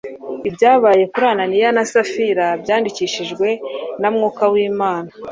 Ibyabaye 0.49 1.03
kuri 1.11 1.25
Ananiya 1.33 1.69
na 1.75 1.83
Safira 1.91 2.47
byandikishijwe 2.61 3.47
na 4.01 4.07
Mwuka 4.13 4.43
w’Imana, 4.53 5.09